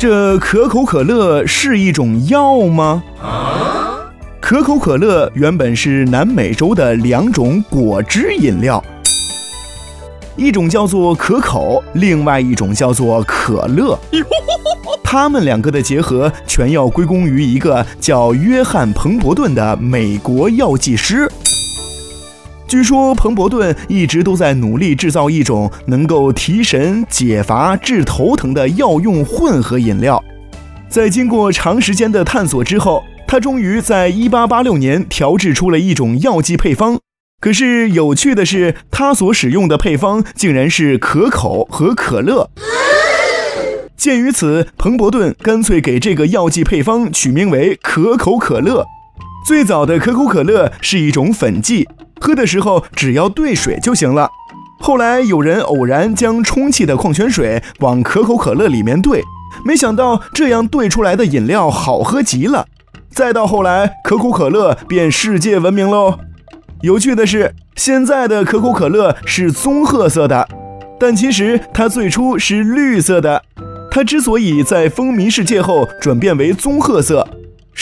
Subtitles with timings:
[0.00, 3.02] 这可口可乐是一种药吗？
[4.40, 8.82] 可口可乐原本是南美洲的两种果汁饮料，
[10.36, 13.98] 一种叫做可口，另外一种叫做可乐。
[15.04, 21.30] 它们两个的结合，全要归功于一个叫约翰·彭伯顿的美国药剂师。
[22.70, 30.22] 据说彭伯顿一直都在努力制造一种能够提神、解乏、治头疼的药用混合饮料。
[30.88, 36.96] 在经过长时间的探索之后，他终于在1886年调制出了一种药剂配方。
[37.40, 42.50] 可是有趣的是，他所使用的配方竟然是可口和可乐。
[43.96, 48.86] 鉴于此，彭伯顿干脆给这个药剂配方取名为可口可乐。
[49.44, 51.88] 最早的可口可乐是一种粉剂，
[52.20, 54.30] 喝的时候只要兑水就行了。
[54.78, 59.22] 后来有人偶然将充气的矿泉水往可口可乐里面兑，
[59.64, 62.66] 没想到这样兑出来的饮料好喝极了。
[63.10, 66.18] 再到后来，可口可乐便世界闻名喽。
[66.82, 70.48] 有趣的是，现在的可口可乐是棕褐色的，
[70.98, 73.42] 但其实它最初是绿色的。
[73.90, 77.26] 它之所以在风靡世界后转变为棕褐色。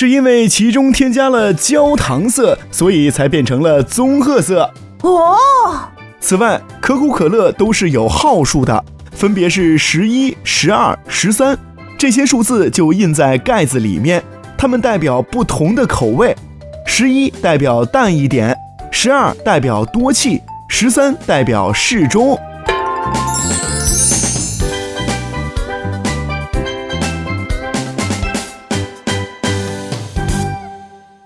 [0.01, 4.73] 是因为其中添加了焦糖色，所以才变成了棕褐色。
[5.03, 5.37] 哦。
[6.21, 11.59] 此外，可口可乐都是有号数的，分别是十一、十二、十三，
[11.99, 14.23] 这些数字就印在盖子里面，
[14.57, 16.33] 它们代表不同的口味。
[16.87, 18.57] 十一代表淡一点，
[18.93, 22.39] 十二代表多气，十三代表适中。